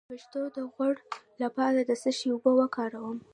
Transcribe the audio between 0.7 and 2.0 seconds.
غوړ لپاره د